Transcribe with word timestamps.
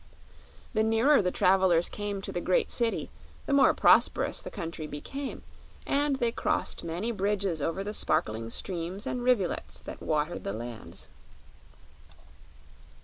The 0.73 0.81
nearer 0.81 1.21
the 1.21 1.29
travelers 1.29 1.87
came 1.87 2.23
to 2.23 2.31
the 2.31 2.41
great 2.41 2.71
city 2.71 3.11
the 3.45 3.53
more 3.53 3.71
prosperous 3.71 4.41
the 4.41 4.49
country 4.49 4.87
became, 4.87 5.43
and 5.85 6.15
they 6.15 6.31
crossed 6.31 6.83
many 6.83 7.11
bridges 7.11 7.61
over 7.61 7.83
the 7.83 7.93
sparkling 7.93 8.49
streams 8.49 9.05
and 9.05 9.21
rivulets 9.23 9.79
that 9.81 10.01
watered 10.01 10.43
the 10.43 10.53
lands. 10.53 11.09